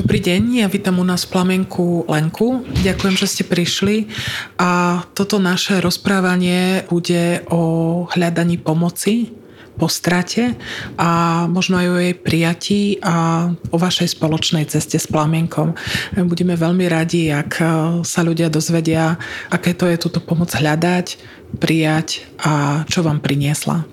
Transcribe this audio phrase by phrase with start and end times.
[0.00, 2.64] Dobrý deň, ja vítam u nás v Plamienku Lenku.
[2.80, 4.08] Ďakujem, že ste prišli
[4.56, 9.28] a toto naše rozprávanie bude o hľadaní pomoci
[9.76, 10.56] po strate
[10.96, 15.76] a možno aj o jej prijatí a o vašej spoločnej ceste s plamienkom.
[16.16, 17.60] Budeme veľmi radi, ak
[18.00, 19.20] sa ľudia dozvedia,
[19.52, 21.20] aké to je túto pomoc hľadať,
[21.58, 23.88] prijať a čo vám priniesla.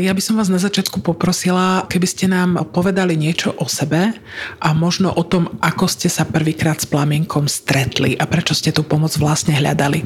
[0.00, 4.12] Ja by som vás na začiatku poprosila, keby ste nám povedali niečo o sebe
[4.60, 8.84] a možno o tom, ako ste sa prvýkrát s plamienkom stretli a prečo ste tú
[8.84, 10.04] pomoc vlastne hľadali.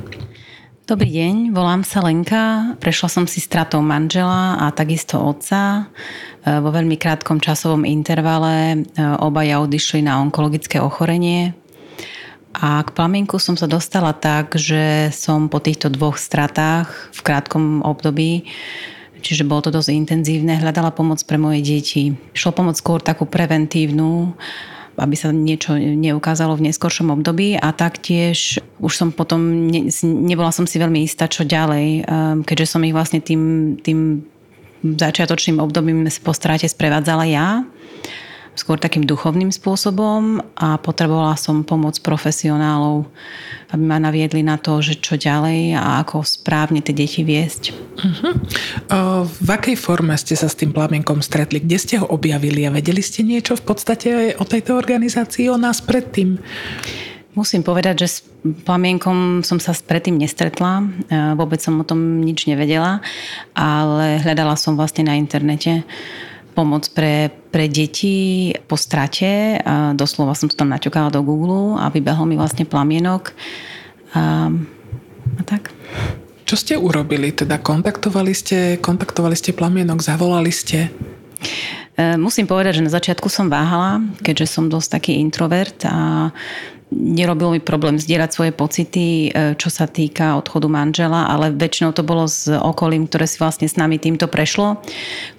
[0.89, 2.73] Dobrý deň, volám sa Lenka.
[2.81, 5.85] Prešla som si stratou manžela a takisto otca.
[6.41, 8.77] E, vo veľmi krátkom časovom intervale e,
[9.21, 11.53] obaja odišli na onkologické ochorenie.
[12.57, 17.85] A k plamienku som sa dostala tak, že som po týchto dvoch stratách v krátkom
[17.85, 18.49] období
[19.19, 20.59] Čiže bolo to dosť intenzívne.
[20.59, 22.15] Hľadala pomoc pre moje deti.
[22.35, 24.35] Šlo pomoc skôr takú preventívnu,
[24.99, 30.67] aby sa niečo neukázalo v neskoršom období a taktiež už som potom, ne, nebola som
[30.67, 34.27] si veľmi istá, čo ďalej, ehm, keďže som ich vlastne tým, tým
[34.83, 37.49] začiatočným obdobím po stráte sprevádzala ja
[38.59, 43.07] skôr takým duchovným spôsobom a potrebovala som pomoc profesionálov,
[43.71, 47.71] aby ma naviedli na to, že čo ďalej a ako správne tie deti viesť.
[47.71, 48.35] Uh-huh.
[49.23, 51.63] V akej forme ste sa s tým plamienkom stretli?
[51.63, 55.79] Kde ste ho objavili a vedeli ste niečo v podstate o tejto organizácii, o nás
[55.79, 56.43] predtým?
[57.39, 58.19] Musím povedať, že s
[58.67, 60.83] plamienkom som sa predtým nestretla,
[61.39, 62.99] vôbec som o tom nič nevedela,
[63.55, 65.87] ale hľadala som vlastne na internete
[66.59, 69.63] pomoc pre, pre deti po strate.
[69.63, 73.31] A doslova som to tam naťukala do Google a vybehol mi vlastne plamienok.
[74.19, 74.51] A,
[75.39, 75.71] a tak.
[76.43, 77.31] Čo ste urobili?
[77.31, 80.91] Teda kontaktovali ste, kontaktovali ste plamienok, zavolali ste?
[81.95, 86.35] E, musím povedať, že na začiatku som váhala, keďže som dosť taký introvert a
[86.93, 92.01] nerobilo mi problém zdieľať svoje pocity, e, čo sa týka odchodu manžela, ale väčšinou to
[92.01, 94.81] bolo s okolím, ktoré si vlastne s nami týmto prešlo,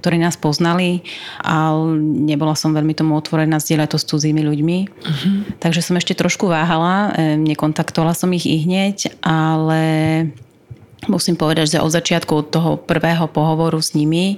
[0.01, 1.01] ktorí nás poznali
[1.41, 4.77] a nebola som veľmi tomu otvorená zdieľať to s cudzími ľuďmi.
[4.85, 5.37] Uh-huh.
[5.57, 9.81] Takže som ešte trošku váhala, e, nekontaktovala som ich i hneď, ale
[11.09, 14.37] Musím povedať, že od začiatku od toho prvého pohovoru s nimi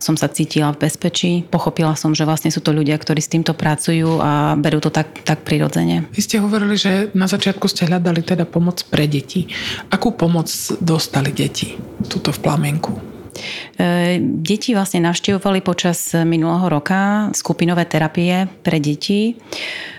[0.00, 1.44] som sa cítila v bezpečí.
[1.44, 5.12] Pochopila som, že vlastne sú to ľudia, ktorí s týmto pracujú a berú to tak,
[5.28, 6.08] tak prirodzene.
[6.16, 9.52] Vy ste hovorili, že na začiatku ste hľadali teda pomoc pre deti.
[9.92, 10.48] Akú pomoc
[10.80, 11.76] dostali deti
[12.08, 13.15] tuto v plamienku?
[13.36, 19.36] E, deti vlastne navštevovali počas minulého roka skupinové terapie pre deti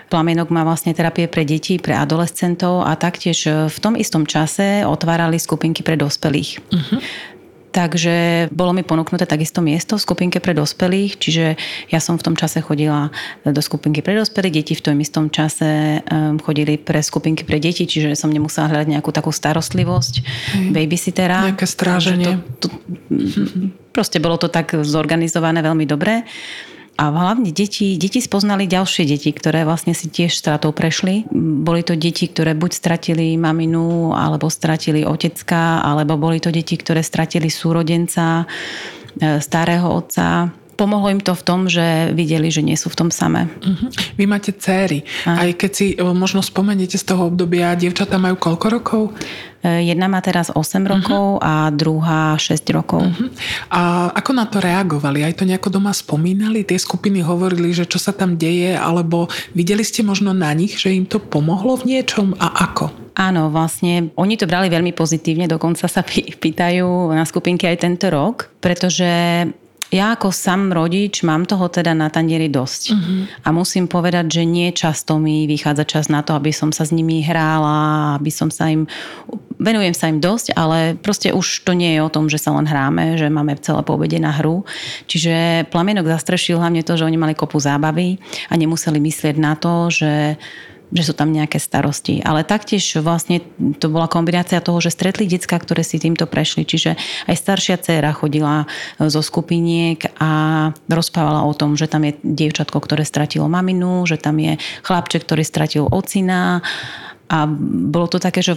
[0.08, 5.36] Plamienok má vlastne terapie pre deti, pre adolescentov a taktiež v tom istom čase otvárali
[5.36, 6.64] skupinky pre dospelých.
[6.72, 7.00] Uh-huh.
[7.68, 11.46] Takže bolo mi ponúknuté takisto miesto v skupinke pre dospelých, čiže
[11.92, 13.14] ja som v tom čase chodila
[13.44, 17.86] do skupinky pre dospelých, deti v tom istom čase um, chodili pre skupinky pre deti,
[17.86, 20.68] čiže som nemusela hľadať nejakú takú starostlivosť, Hej.
[20.74, 21.54] babysittera.
[21.54, 22.40] Nejaké stráženie.
[22.58, 22.76] To, to,
[23.92, 26.24] proste bolo to tak zorganizované veľmi dobre.
[26.98, 31.30] A hlavne deti, deti spoznali ďalšie deti, ktoré vlastne si tiež stratou prešli.
[31.62, 37.06] Boli to deti, ktoré buď stratili maminu, alebo stratili otecka, alebo boli to deti, ktoré
[37.06, 38.50] stratili súrodenca,
[39.22, 43.10] e, starého otca pomohlo im to v tom, že videli, že nie sú v tom
[43.10, 43.50] samé.
[43.66, 43.90] Uh-huh.
[44.16, 45.02] Vy máte céry.
[45.26, 45.44] A.
[45.44, 49.02] Aj keď si e, možno spomeniete z toho obdobia, dievčatá majú koľko rokov?
[49.66, 50.86] E, jedna má teraz 8 mhm.
[50.86, 51.50] rokov uh-huh.
[51.50, 53.02] a druhá 6 rokov.
[53.02, 53.28] Uh-huh.
[53.74, 55.26] A ako na to reagovali?
[55.26, 56.62] Aj to nejako doma spomínali?
[56.62, 58.78] Tie skupiny hovorili, že čo sa tam deje?
[58.78, 59.26] Alebo
[59.58, 62.38] videli ste možno na nich, že im to pomohlo v niečom?
[62.38, 62.94] A ako?
[63.18, 68.54] Áno, vlastne oni to brali veľmi pozitívne, dokonca sa pýtajú na skupinky aj tento rok,
[68.62, 69.10] pretože
[69.88, 72.84] ja ako sám rodič mám toho teda na tanieri dosť.
[72.92, 73.24] Uh-huh.
[73.48, 76.92] A musím povedať, že nie často mi vychádza čas na to, aby som sa s
[76.92, 78.84] nimi hrála, aby som sa im...
[79.58, 82.70] Venujem sa im dosť, ale proste už to nie je o tom, že sa len
[82.70, 84.62] hráme, že máme celé po obede na hru.
[85.10, 88.22] Čiže plamienok zastrešil hlavne to, že oni mali kopu zábavy
[88.52, 90.38] a nemuseli myslieť na to, že
[90.88, 92.24] že sú tam nejaké starosti.
[92.24, 93.44] Ale taktiež vlastne
[93.80, 96.64] to bola kombinácia toho, že stretli decka, ktoré si týmto prešli.
[96.64, 96.96] Čiže
[97.28, 100.32] aj staršia dcéra chodila e, zo skupiniek a
[100.88, 104.56] rozprávala o tom, že tam je dievčatko, ktoré stratilo maminu, že tam je
[104.88, 106.64] chlapček, ktorý stratil ocina
[107.28, 108.56] a bolo to také, že,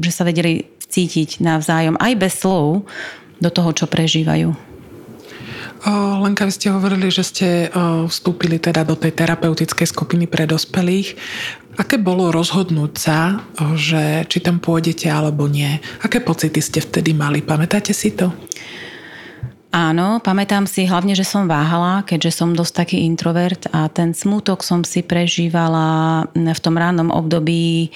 [0.00, 2.88] že sa vedeli cítiť navzájom aj bez slov
[3.36, 4.76] do toho, čo prežívajú.
[5.86, 7.48] Lenka, vy ste hovorili, že ste
[8.10, 11.14] vstúpili teda do tej terapeutickej skupiny pre dospelých.
[11.76, 13.44] Aké bolo rozhodnúť sa,
[13.76, 15.76] že či tam pôjdete alebo nie?
[16.00, 17.44] Aké pocity ste vtedy mali?
[17.44, 18.32] Pamätáte si to?
[19.76, 24.64] Áno, pamätám si hlavne, že som váhala, keďže som dosť taký introvert a ten smutok
[24.64, 27.92] som si prežívala v tom rannom období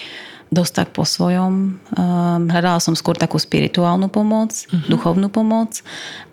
[0.50, 1.78] dosť tak po svojom.
[1.94, 4.90] Ehm, hľadala som skôr takú spirituálnu pomoc, uh-huh.
[4.90, 5.80] duchovnú pomoc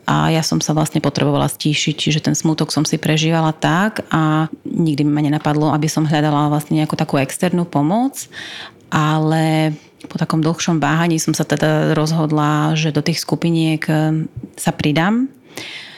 [0.10, 4.50] a ja som sa vlastne potrebovala stíšiť, čiže ten smutok som si prežívala tak a
[4.66, 8.26] nikdy mi ma nenapadlo, aby som hľadala vlastne nejakú takú externú pomoc,
[8.90, 9.78] ale
[10.10, 14.26] po takom dlhšom váhaní som sa teda rozhodla, že do tých skupiniek ehm,
[14.58, 15.30] sa pridám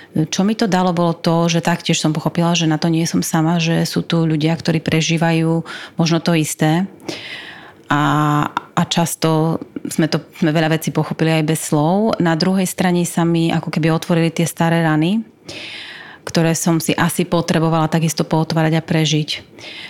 [0.10, 3.22] čo mi to dalo, bolo to, že taktiež som pochopila, že na to nie som
[3.22, 5.62] sama, že sú tu ľudia, ktorí prežívajú
[6.02, 6.90] možno to isté.
[7.90, 8.04] A,
[8.54, 9.60] a často
[9.90, 12.22] sme, to, sme veľa vecí pochopili aj bez slov.
[12.22, 15.26] Na druhej strane sa mi ako keby otvorili tie staré rany
[16.30, 19.30] ktoré som si asi potrebovala takisto pootvárať a prežiť.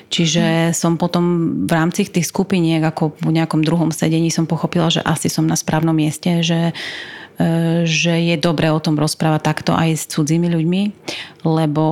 [0.08, 5.04] Čiže som potom v rámci tých skupiniek, ako v nejakom druhom sedení som pochopila, že
[5.04, 6.72] asi som na správnom mieste, že
[7.88, 10.82] že je dobré o tom rozprávať takto aj s cudzími ľuďmi,
[11.48, 11.86] lebo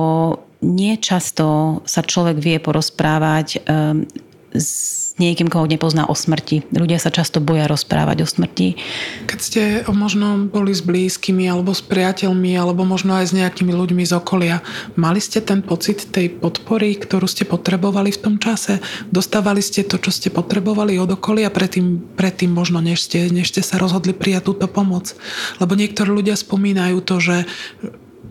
[0.60, 4.04] nie často sa človek vie porozprávať ehm,
[4.52, 6.66] s niekým, koho nepozná o smrti.
[6.72, 8.78] Ľudia sa často boja rozprávať o smrti.
[9.26, 14.02] Keď ste možno boli s blízkymi alebo s priateľmi alebo možno aj s nejakými ľuďmi
[14.06, 14.62] z okolia,
[14.94, 18.80] mali ste ten pocit tej podpory, ktorú ste potrebovali v tom čase?
[19.10, 23.60] Dostávali ste to, čo ste potrebovali od okolia predtým, predtým možno, než ste, než ste
[23.60, 25.12] sa rozhodli prijať túto pomoc?
[25.58, 27.36] Lebo niektorí ľudia spomínajú to, že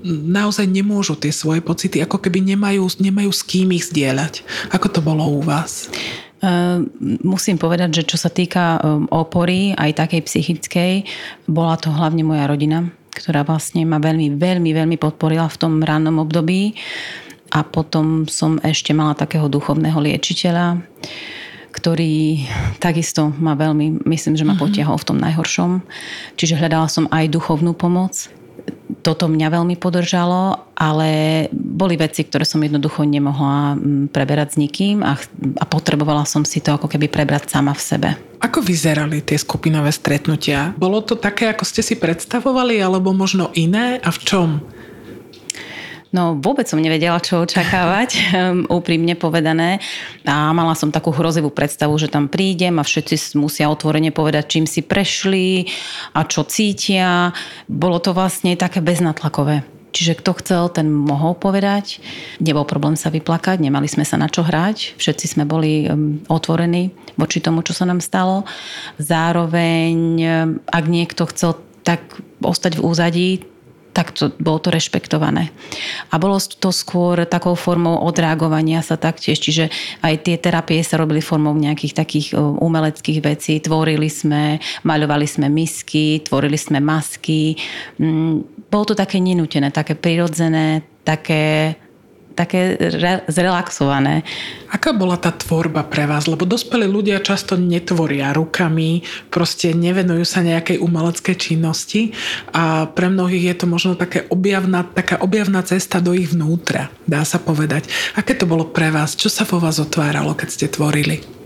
[0.07, 4.45] naozaj nemôžu tie svoje pocity, ako keby nemajú, nemajú s kým ich zdieľať.
[4.71, 5.89] Ako to bolo u vás?
[6.37, 6.85] Uh,
[7.25, 10.93] musím povedať, že čo sa týka um, opory, aj takej psychickej,
[11.49, 16.21] bola to hlavne moja rodina, ktorá vlastne ma veľmi, veľmi, veľmi podporila v tom rannom
[16.21, 16.77] období.
[17.57, 20.77] A potom som ešte mala takého duchovného liečiteľa,
[21.73, 22.45] ktorý
[22.77, 24.61] takisto ma veľmi, myslím, že ma mhm.
[24.61, 25.81] potiahol v tom najhoršom.
[26.37, 28.29] Čiže hľadala som aj duchovnú pomoc
[29.07, 31.09] toto mňa veľmi podržalo, ale
[31.55, 35.15] boli veci, ktoré som jednoducho nemohla mm, preberať s nikým a,
[35.55, 38.09] a potrebovala som si to ako keby prebrať sama v sebe.
[38.43, 40.75] Ako vyzerali tie skupinové stretnutia?
[40.75, 44.49] Bolo to také, ako ste si predstavovali, alebo možno iné a v čom?
[46.15, 49.83] No vôbec som nevedela, čo očakávať, um, úprimne povedané.
[50.23, 54.65] A mala som takú hrozivú predstavu, že tam prídem a všetci musia otvorene povedať, čím
[54.65, 55.67] si prešli
[56.15, 57.35] a čo cítia.
[57.67, 59.67] Bolo to vlastne také beznatlakové.
[59.97, 61.97] Čiže kto chcel, ten mohol povedať.
[62.37, 64.99] Nebol problém sa vyplakať, nemali sme sa na čo hrať.
[64.99, 68.45] Všetci sme boli um, otvorení voči tomu, čo sa nám stalo.
[69.01, 72.03] Zároveň, um, ak niekto chcel tak
[72.43, 73.29] ostať v úzadí,
[73.97, 75.49] tak to, bolo to rešpektované.
[76.13, 79.73] A bolo to skôr takou formou odreagovania sa taktiež, čiže
[80.05, 83.57] aj tie terapie sa robili formou nejakých takých umeleckých vecí.
[83.57, 87.57] Tvorili sme, maľovali sme misky, tvorili sme masky.
[87.97, 91.73] Mm, bolo to také nenútené, také prirodzené, také
[92.37, 94.21] také re, zrelaxované.
[94.69, 96.29] Aká bola tá tvorba pre vás?
[96.29, 99.01] Lebo dospelí ľudia často netvoria rukami,
[99.33, 102.13] proste nevenujú sa nejakej umeleckej činnosti
[102.53, 107.25] a pre mnohých je to možno také objavná, taká objavná cesta do ich vnútra, dá
[107.25, 107.89] sa povedať.
[108.13, 109.17] Aké to bolo pre vás?
[109.17, 111.37] Čo sa vo vás otváralo, keď ste tvorili?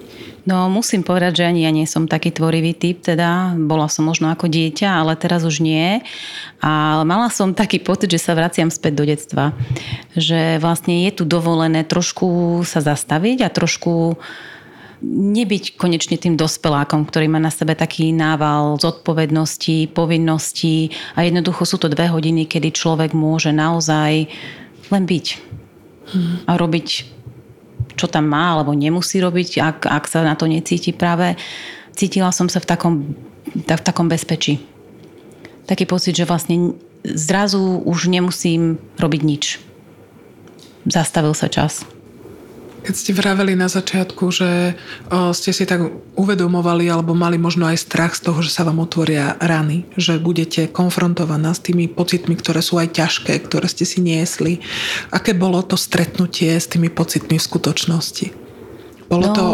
[0.42, 4.34] No musím povedať, že ani ja nie som taký tvorivý typ, teda bola som možno
[4.34, 6.02] ako dieťa, ale teraz už nie.
[6.66, 9.54] A mala som taký pocit, že sa vraciam späť do detstva.
[10.12, 14.20] Že vlastne je tu dovolené trošku sa zastaviť a trošku
[15.02, 21.82] nebyť konečne tým dospelákom, ktorý má na sebe taký nával zodpovednosti, povinností a jednoducho sú
[21.82, 24.30] to dve hodiny, kedy človek môže naozaj
[24.94, 25.26] len byť
[26.46, 26.88] a robiť
[27.96, 31.38] čo tam má alebo nemusí robiť, ak, ak sa na to necíti práve.
[31.94, 32.94] Cítila som sa v takom,
[33.54, 34.58] v takom bezpečí.
[35.70, 36.74] Taký pocit, že vlastne
[37.06, 39.46] zrazu už nemusím robiť nič.
[40.86, 41.86] Zastavil sa čas.
[42.82, 44.74] Keď ste vraveli na začiatku, že
[45.38, 45.86] ste si tak
[46.18, 50.66] uvedomovali alebo mali možno aj strach z toho, že sa vám otvoria rany, že budete
[50.66, 54.66] konfrontovaná s tými pocitmi, ktoré sú aj ťažké, ktoré ste si niesli.
[55.14, 58.28] Aké bolo to stretnutie s tými pocitmi v skutočnosti?
[59.06, 59.46] Bolo no, to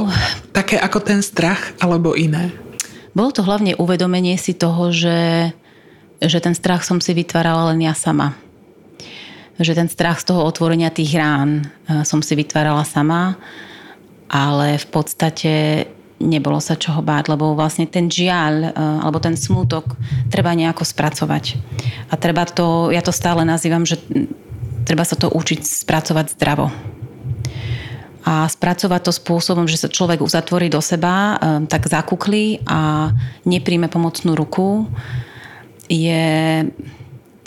[0.55, 2.55] také ako ten strach alebo iné?
[3.12, 5.51] Bolo to hlavne uvedomenie si toho, že,
[6.24, 8.39] že ten strach som si vytvárala len ja sama
[9.58, 13.38] že ten strach z toho otvorenia tých rán e, som si vytvárala sama,
[14.30, 15.54] ale v podstate
[16.18, 19.98] nebolo sa čoho báť, lebo vlastne ten žiaľ e, alebo ten smútok
[20.30, 21.58] treba nejako spracovať.
[22.10, 24.02] A treba to, ja to stále nazývam, že
[24.86, 26.70] treba sa to učiť spracovať zdravo.
[28.28, 33.10] A spracovať to spôsobom, že sa človek uzatvorí do seba, e, tak zakuklí a
[33.46, 34.86] nepríjme pomocnú ruku,
[35.88, 36.68] je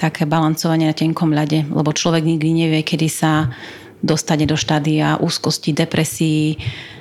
[0.00, 3.52] také balancovanie na tenkom ľade, lebo človek nikdy nevie, kedy sa
[4.00, 6.56] dostane do štádia úzkosti, depresí,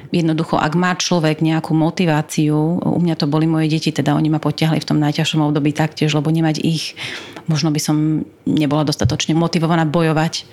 [0.09, 4.41] Jednoducho, ak má človek nejakú motiváciu, u mňa to boli moje deti, teda oni ma
[4.41, 6.97] potiahli v tom najťažšom období taktiež, lebo nemať ich,
[7.45, 10.49] možno by som nebola dostatočne motivovaná bojovať.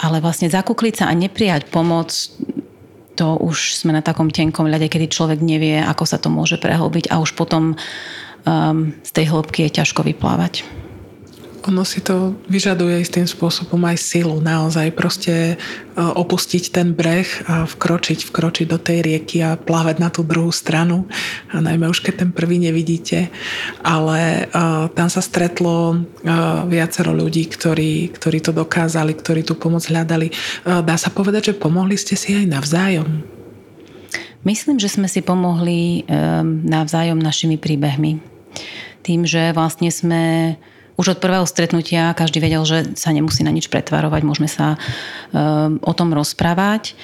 [0.00, 2.08] Ale vlastne zakúkliť sa a neprijať pomoc,
[3.20, 7.12] to už sme na takom tenkom ľade, kedy človek nevie, ako sa to môže prehlbiť
[7.12, 10.64] a už potom um, z tej hĺbky je ťažko vyplávať
[11.66, 15.56] ono si to vyžaduje istým spôsobom aj silu, naozaj proste e,
[15.96, 21.08] opustiť ten breh a vkročiť, vkročiť do tej rieky a plávať na tú druhú stranu,
[21.50, 23.32] a najmä už keď ten prvý nevidíte,
[23.82, 29.86] ale uh, tam sa stretlo uh, viacero ľudí, ktorí, ktorí to dokázali, ktorí tú pomoc
[29.88, 30.28] hľadali.
[30.62, 33.08] Uh, dá sa povedať, že pomohli ste si aj navzájom?
[34.46, 38.22] Myslím, že sme si pomohli um, navzájom našimi príbehmi.
[39.02, 40.54] Tým, že vlastne sme
[40.98, 44.74] už od prvého stretnutia každý vedel, že sa nemusí na nič pretvarovať, môžeme sa
[45.30, 46.98] um, o tom rozprávať.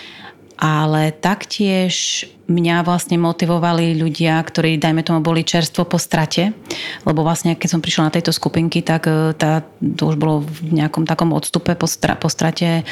[0.55, 6.55] Ale taktiež mňa vlastne motivovali ľudia, ktorí, dajme tomu, boli čerstvo po strate.
[7.03, 10.79] Lebo vlastne, keď som prišla na tejto skupinky, tak e, tá, to už bolo v
[10.79, 12.83] nejakom takom odstupe po, stra, po strate e,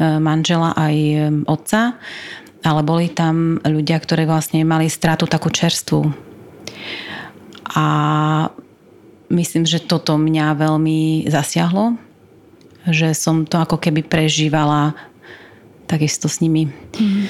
[0.00, 0.96] manžela aj
[1.44, 2.00] otca.
[2.64, 6.00] Ale boli tam ľudia, ktorí vlastne mali stratu takú čerstvu.
[7.76, 7.84] A
[9.30, 11.96] myslím, že toto mňa veľmi zasiahlo,
[12.90, 14.92] že som to ako keby prežívala
[15.86, 16.70] takisto s nimi.
[16.98, 17.26] Mm.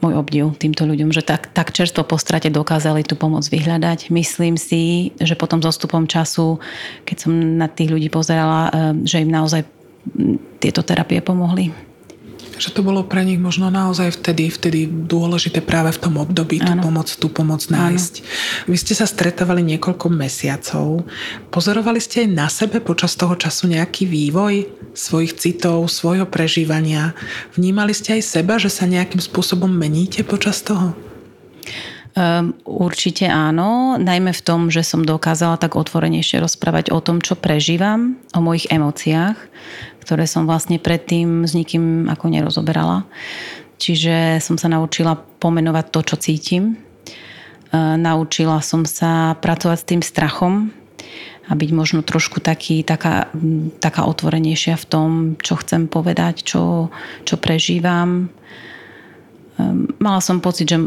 [0.00, 4.08] Môj obdiv týmto ľuďom, že tak, tak čerstvo po strate dokázali tú pomoc vyhľadať.
[4.08, 6.56] Myslím si, že potom zostupom času,
[7.04, 8.72] keď som na tých ľudí pozerala, eh,
[9.04, 9.68] že im naozaj
[10.56, 11.89] tieto terapie pomohli
[12.60, 16.76] že to bolo pre nich možno naozaj vtedy, vtedy dôležité práve v tom období tú
[16.84, 18.12] pomoc, tú pomoc nájsť.
[18.20, 18.68] Ano.
[18.68, 21.08] Vy ste sa stretávali niekoľko mesiacov.
[21.48, 27.16] Pozorovali ste aj na sebe počas toho času nejaký vývoj svojich citov, svojho prežívania?
[27.56, 30.92] Vnímali ste aj seba, že sa nejakým spôsobom meníte počas toho?
[32.10, 37.38] Um, určite áno, najmä v tom, že som dokázala tak otvorenejšie rozprávať o tom, čo
[37.38, 39.38] prežívam, o mojich emóciách,
[40.02, 43.06] ktoré som vlastne predtým s nikým ako nerozoberala.
[43.80, 46.64] Čiže som sa naučila pomenovať to, čo cítim.
[47.70, 50.74] Uh, naučila som sa pracovať s tým strachom
[51.46, 53.30] a byť možno trošku taký, taká,
[53.82, 56.90] taká otvorenejšia v tom, čo chcem povedať, čo,
[57.24, 58.28] čo prežívam.
[59.56, 60.78] Um, mala som pocit, že,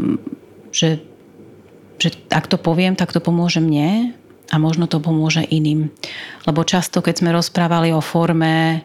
[0.70, 0.90] že
[2.04, 4.12] že ak to poviem, tak to pomôže mne
[4.52, 5.88] a možno to pomôže iným.
[6.44, 8.84] Lebo často, keď sme rozprávali o forme,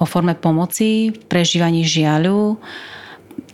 [0.00, 2.56] o forme pomoci v prežívaní žiaľu,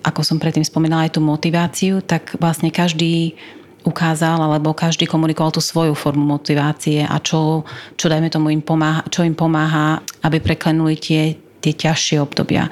[0.07, 3.35] ako som predtým spomínala aj tú motiváciu, tak vlastne každý
[3.83, 7.63] ukázal, alebo každý komunikoval tú svoju formu motivácie a čo,
[7.95, 12.67] čo dajme tomu im pomáha, čo im pomáha, aby preklenuli tie, tie ťažšie obdobia.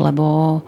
[0.00, 0.60] Lebo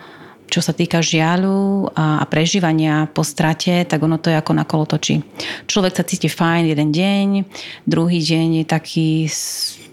[0.47, 5.25] čo sa týka žiaľu a, prežívania po strate, tak ono to je ako na kolotoči.
[5.65, 7.27] Človek sa cíti fajn jeden deň,
[7.89, 9.09] druhý deň je taký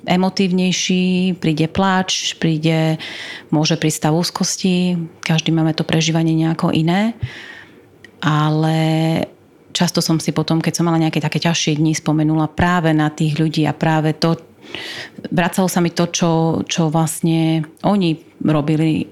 [0.03, 2.99] emotívnejší, príde pláč, príde,
[3.49, 7.15] môže prísť stav úzkosti, každý máme to prežívanie nejako iné,
[8.19, 8.77] ale
[9.71, 13.39] často som si potom, keď som mala nejaké také ťažšie dni, spomenula práve na tých
[13.39, 14.37] ľudí a práve to,
[15.31, 19.07] vracalo sa mi to, čo, čo vlastne oni robili,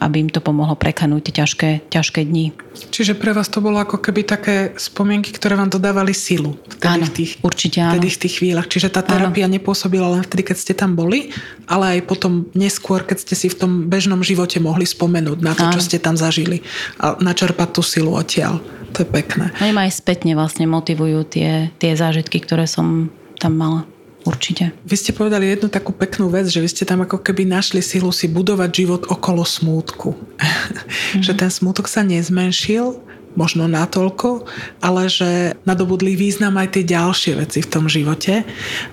[0.00, 2.56] aby im to pomohlo preklenúť tie ťažké, ťažké dni.
[2.72, 6.56] Čiže pre vás to bolo ako keby také spomienky, ktoré vám dodávali silu.
[6.80, 7.92] Vtedy áno, v tých, určite áno.
[7.96, 8.66] Vtedy v tých chvíľach.
[8.72, 9.60] Čiže tá terapia áno.
[9.60, 11.28] nepôsobila len vtedy, keď ste tam boli,
[11.68, 15.68] ale aj potom neskôr, keď ste si v tom bežnom živote mohli spomenúť na to,
[15.68, 15.74] áno.
[15.76, 16.64] čo ste tam zažili
[16.96, 18.64] a načerpať tú silu odtiaľ.
[18.96, 19.54] To je pekné.
[19.62, 23.80] Oni ma aj spätne vlastne motivujú tie, tie zážitky, ktoré som tam mala.
[24.20, 24.76] Určite.
[24.84, 28.12] Vy ste povedali jednu takú peknú vec, že vy ste tam ako keby našli silu
[28.12, 30.12] si budovať život okolo smútku.
[30.12, 31.22] Mm-hmm.
[31.26, 33.00] že ten smútok sa nezmenšil,
[33.32, 34.44] možno natoľko,
[34.84, 38.44] ale že nadobudli význam aj tie ďalšie veci v tom živote.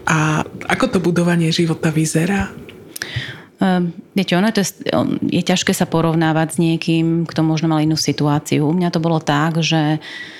[0.08, 2.48] A ako to budovanie života vyzerá?
[3.58, 4.70] Um, viete, ono to je,
[5.34, 8.70] je ťažké sa porovnávať s niekým, kto možno mal inú situáciu.
[8.70, 10.37] U mňa to bolo tak, že uh,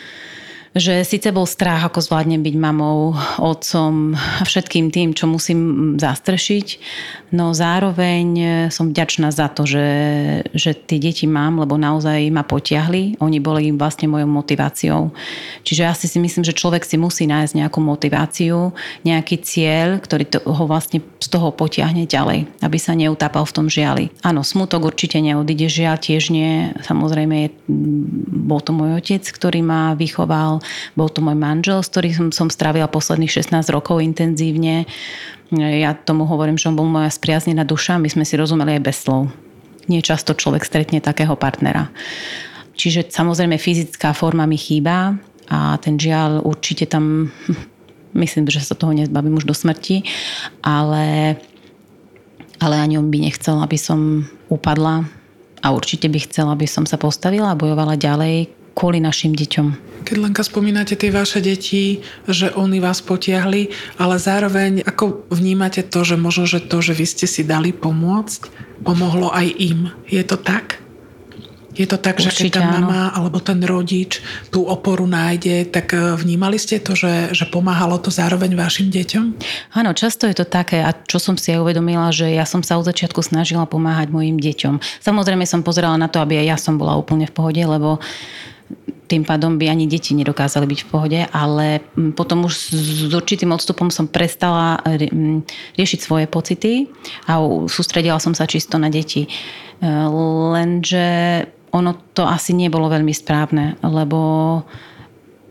[0.78, 6.68] že síce bol strach, ako zvládnem byť mamou, otcom a všetkým tým, čo musím zastrešiť,
[7.34, 8.28] no zároveň
[8.72, 9.90] som vďačná za to, že,
[10.54, 13.20] že tie deti mám, lebo naozaj ma potiahli.
[13.20, 15.12] Oni boli vlastne mojou motiváciou.
[15.66, 18.72] Čiže ja si myslím, že človek si musí nájsť nejakú motiváciu,
[19.04, 23.68] nejaký cieľ, ktorý to, ho vlastne z toho potiahne ďalej, aby sa neutápal v tom
[23.68, 24.14] žiali.
[24.24, 26.72] Áno, smutok určite neodíde, žiaľ tiež nie.
[26.86, 27.50] Samozrejme, je,
[28.48, 32.48] bol to môj otec, ktorý ma vychoval, bol to môj manžel, s ktorým som, som
[32.50, 34.88] strávila posledných 16 rokov intenzívne.
[35.54, 38.98] Ja tomu hovorím, že on bol moja spriaznená duša, my sme si rozumeli aj bez
[39.04, 39.32] slov.
[39.88, 41.88] Nie často človek stretne takého partnera.
[42.78, 47.32] Čiže samozrejme fyzická forma mi chýba a ten žiaľ určite tam
[48.14, 50.04] myslím, že sa toho nezbavím už do smrti,
[50.62, 51.38] ale,
[52.60, 55.08] ale ani on by nechcel, aby som upadla
[55.62, 59.90] a určite by chcel, aby som sa postavila a bojovala ďalej kvôli našim deťom.
[60.06, 66.06] Keď Lenka spomínate tie vaše deti, že oni vás potiahli, ale zároveň ako vnímate to,
[66.06, 68.54] že možno, že to, že vy ste si dali pomôcť,
[68.86, 69.90] pomohlo aj im.
[70.06, 70.86] Je to tak?
[71.78, 73.16] Je to tak, Určite, že keď tá mama áno.
[73.22, 74.18] alebo ten rodič
[74.50, 79.26] tú oporu nájde, tak e, vnímali ste to, že, že pomáhalo to zároveň vašim deťom?
[79.78, 82.82] Áno, často je to také a čo som si aj uvedomila, že ja som sa
[82.82, 84.82] od začiatku snažila pomáhať mojim deťom.
[85.06, 88.02] Samozrejme som pozerala na to, aby aj ja som bola úplne v pohode, lebo
[89.08, 91.80] tým pádom by ani deti nedokázali byť v pohode, ale
[92.14, 94.84] potom už s určitým odstupom som prestala
[95.80, 96.92] riešiť svoje pocity
[97.26, 97.40] a
[97.72, 99.26] sústredila som sa čisto na deti.
[99.26, 99.30] E,
[100.54, 101.08] lenže
[101.72, 104.20] ono to asi nebolo veľmi správne, lebo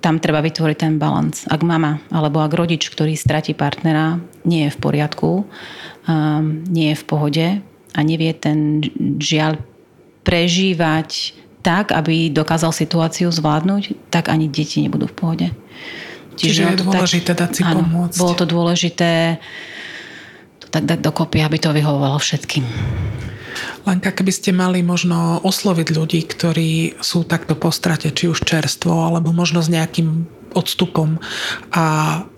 [0.04, 1.48] tam treba vytvoriť ten balans.
[1.50, 5.42] Ak mama alebo ak rodič, ktorý stratí partnera, nie je v poriadku,
[6.70, 7.46] nie je v pohode
[7.96, 8.84] a nevie ten
[9.18, 9.58] žiaľ
[10.22, 11.34] prežívať
[11.66, 15.46] tak, aby dokázal situáciu zvládnuť, tak ani deti nebudú v pohode.
[16.38, 18.18] Čiže, Čiže je dôležité tak, dať si áno, pomôcť.
[18.22, 19.42] Bolo to dôležité
[20.62, 22.62] to tak dať dokopy, aby to vyhovovalo všetkým.
[23.82, 28.92] Lenka, keby ste mali možno osloviť ľudí, ktorí sú takto po strate, či už čerstvo,
[29.10, 31.20] alebo možno s nejakým odstupom
[31.70, 31.84] a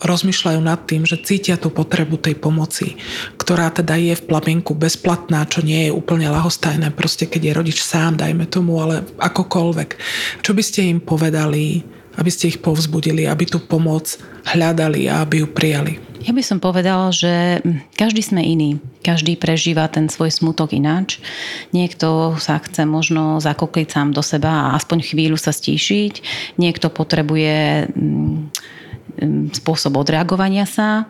[0.02, 2.98] rozmýšľajú nad tým, že cítia tú potrebu tej pomoci,
[3.38, 7.78] ktorá teda je v plamienku bezplatná, čo nie je úplne lahostajné, proste keď je rodič
[7.78, 9.90] sám, dajme tomu, ale akokoľvek.
[10.42, 11.86] Čo by ste im povedali,
[12.18, 14.18] aby ste ich povzbudili, aby tú pomoc
[14.50, 16.07] hľadali a aby ju prijali?
[16.18, 17.62] Ja by som povedala, že
[17.94, 18.82] každý sme iný.
[19.06, 21.22] Každý prežíva ten svoj smutok ináč.
[21.70, 26.14] Niekto sa chce možno zakokliť sám do seba a aspoň chvíľu sa stíšiť.
[26.58, 28.36] Niekto potrebuje mm,
[29.22, 31.06] mm, spôsob odreagovania sa.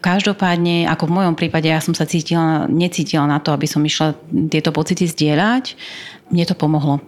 [0.00, 4.16] Každopádne, ako v mojom prípade, ja som sa cítila, necítila na to, aby som išla
[4.48, 5.76] tieto pocity zdieľať.
[6.32, 7.04] Mne to pomohlo.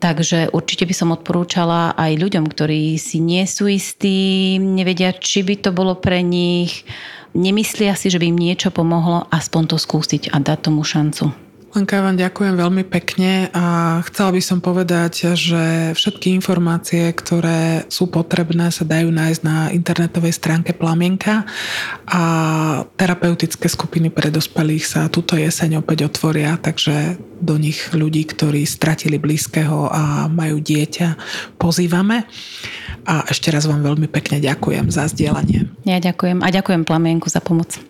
[0.00, 5.60] Takže určite by som odporúčala aj ľuďom, ktorí si nie sú istí, nevedia, či by
[5.60, 6.88] to bolo pre nich,
[7.36, 11.49] nemyslia si, že by im niečo pomohlo, aspoň to skúsiť a dať tomu šancu.
[11.70, 18.10] Lenka, vám ďakujem veľmi pekne a chcela by som povedať, že všetky informácie, ktoré sú
[18.10, 21.46] potrebné, sa dajú nájsť na internetovej stránke Plamienka
[22.10, 22.22] a
[22.98, 29.22] terapeutické skupiny pre dospelých sa túto jeseň opäť otvoria, takže do nich ľudí, ktorí stratili
[29.22, 31.14] blízkeho a majú dieťa,
[31.54, 32.26] pozývame.
[33.06, 35.70] A ešte raz vám veľmi pekne ďakujem za zdieľanie.
[35.86, 37.89] Ja ďakujem a ďakujem Plamienku za pomoc.